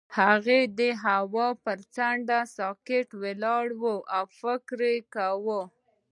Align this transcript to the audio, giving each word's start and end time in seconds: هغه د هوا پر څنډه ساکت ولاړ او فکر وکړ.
هغه 0.17 0.57
د 0.79 0.81
هوا 1.03 1.47
پر 1.63 1.79
څنډه 1.95 2.39
ساکت 2.57 3.09
ولاړ 3.21 3.65
او 4.15 4.23
فکر 4.39 4.79
وکړ. 5.47 5.69